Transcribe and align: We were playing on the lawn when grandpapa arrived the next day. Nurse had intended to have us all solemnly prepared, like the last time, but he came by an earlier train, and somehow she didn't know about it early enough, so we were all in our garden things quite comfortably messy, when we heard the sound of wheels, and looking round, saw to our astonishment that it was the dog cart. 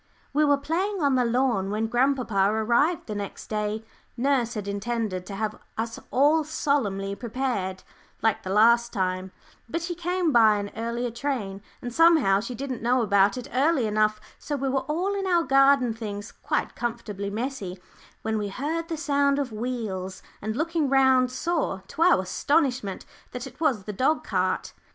We 0.33 0.43
were 0.43 0.57
playing 0.57 0.99
on 0.99 1.13
the 1.13 1.23
lawn 1.23 1.69
when 1.69 1.85
grandpapa 1.85 2.51
arrived 2.51 3.05
the 3.05 3.13
next 3.13 3.51
day. 3.51 3.85
Nurse 4.17 4.55
had 4.55 4.67
intended 4.67 5.27
to 5.27 5.35
have 5.35 5.59
us 5.77 5.99
all 6.09 6.43
solemnly 6.43 7.13
prepared, 7.13 7.83
like 8.23 8.41
the 8.41 8.49
last 8.49 8.91
time, 8.91 9.31
but 9.69 9.83
he 9.83 9.93
came 9.93 10.31
by 10.31 10.55
an 10.57 10.71
earlier 10.75 11.11
train, 11.11 11.61
and 11.83 11.93
somehow 11.93 12.39
she 12.39 12.55
didn't 12.55 12.81
know 12.81 13.03
about 13.03 13.37
it 13.37 13.47
early 13.53 13.85
enough, 13.85 14.19
so 14.39 14.55
we 14.55 14.69
were 14.69 14.85
all 14.87 15.13
in 15.13 15.27
our 15.27 15.43
garden 15.43 15.93
things 15.93 16.31
quite 16.31 16.75
comfortably 16.75 17.29
messy, 17.29 17.77
when 18.23 18.39
we 18.39 18.47
heard 18.47 18.87
the 18.87 18.97
sound 18.97 19.37
of 19.37 19.51
wheels, 19.53 20.23
and 20.41 20.55
looking 20.55 20.89
round, 20.89 21.29
saw 21.31 21.77
to 21.89 22.01
our 22.01 22.21
astonishment 22.23 23.05
that 23.33 23.45
it 23.45 23.59
was 23.61 23.83
the 23.83 23.93
dog 23.93 24.23
cart. 24.23 24.73